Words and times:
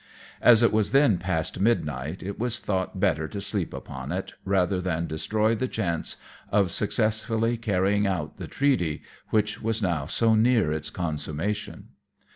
As 0.41 0.63
it 0.63 0.73
was 0.73 0.93
then 0.93 1.19
past 1.19 1.59
midnight, 1.59 2.23
it 2.23 2.39
was 2.39 2.59
thought 2.59 2.99
better 2.99 3.27
to 3.27 3.39
sleep 3.39 3.71
upon 3.71 4.11
it, 4.11 4.33
rather 4.45 4.81
than 4.81 5.05
destroy 5.05 5.53
the 5.53 5.67
chance 5.67 6.17
of 6.51 6.71
successfully 6.71 7.55
carrying 7.55 8.07
out 8.07 8.37
the 8.37 8.47
treaty, 8.47 9.03
which 9.29 9.61
was 9.61 9.79
now 9.79 10.07
so 10.07 10.33
near 10.33 10.71
its 10.73 10.89
consummation. 10.89 11.89